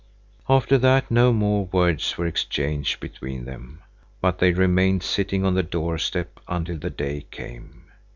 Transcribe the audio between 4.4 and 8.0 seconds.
remained sitting on the doorstep until the day came.